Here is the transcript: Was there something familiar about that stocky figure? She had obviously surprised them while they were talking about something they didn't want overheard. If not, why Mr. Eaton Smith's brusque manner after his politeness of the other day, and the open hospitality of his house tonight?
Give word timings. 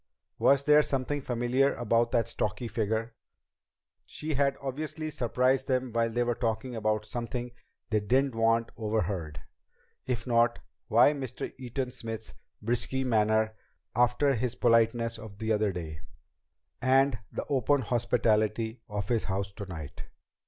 Was 0.39 0.63
there 0.63 0.81
something 0.81 1.21
familiar 1.21 1.75
about 1.75 2.09
that 2.09 2.27
stocky 2.27 2.67
figure? 2.67 3.13
She 4.07 4.33
had 4.33 4.57
obviously 4.59 5.11
surprised 5.11 5.67
them 5.67 5.91
while 5.93 6.09
they 6.09 6.23
were 6.23 6.33
talking 6.33 6.75
about 6.75 7.05
something 7.05 7.51
they 7.91 7.99
didn't 7.99 8.33
want 8.33 8.71
overheard. 8.77 9.43
If 10.07 10.25
not, 10.25 10.57
why 10.87 11.13
Mr. 11.13 11.53
Eaton 11.59 11.91
Smith's 11.91 12.33
brusque 12.63 12.93
manner 13.05 13.53
after 13.95 14.33
his 14.33 14.55
politeness 14.55 15.19
of 15.19 15.37
the 15.37 15.51
other 15.53 15.71
day, 15.71 15.99
and 16.81 17.19
the 17.31 17.45
open 17.47 17.81
hospitality 17.81 18.81
of 18.89 19.07
his 19.09 19.25
house 19.25 19.51
tonight? 19.51 20.05